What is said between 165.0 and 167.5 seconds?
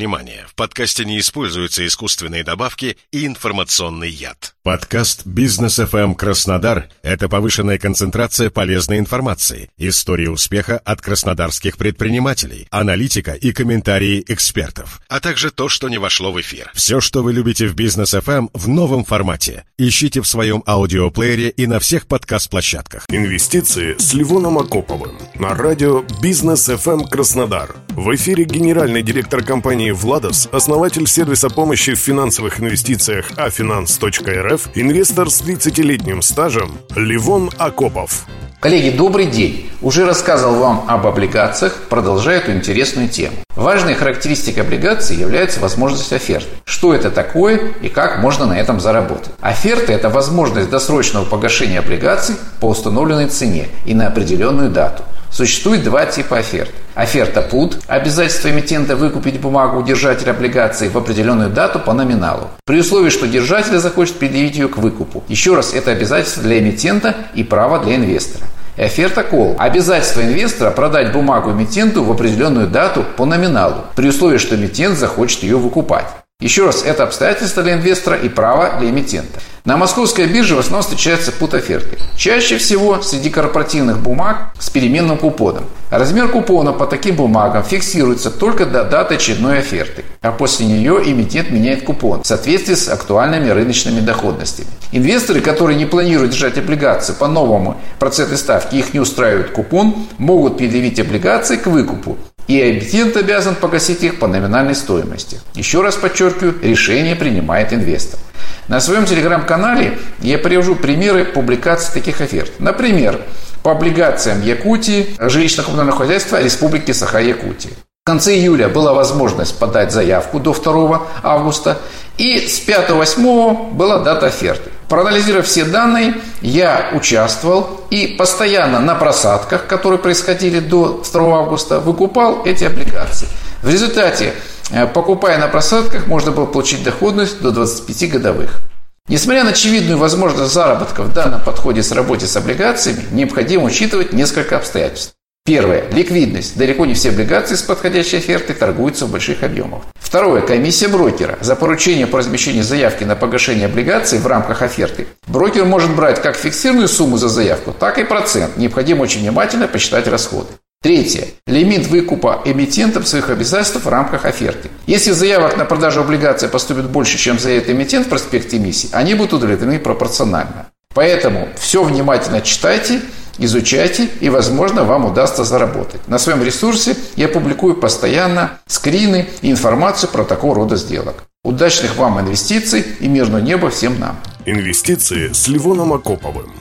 заявок на продажу облигаций поступит больше, чем